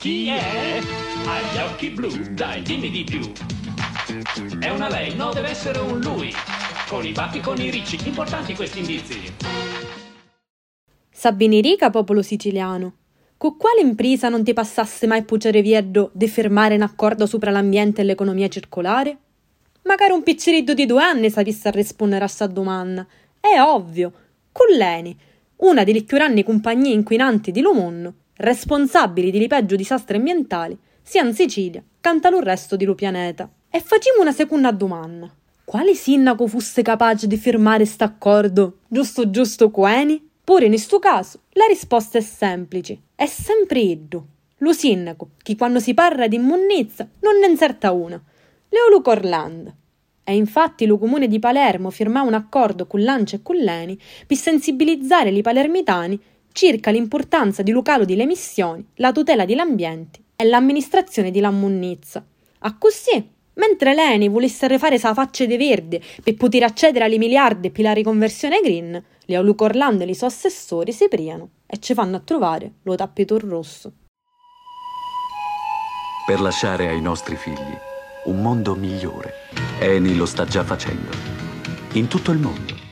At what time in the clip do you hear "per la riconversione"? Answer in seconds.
67.70-68.60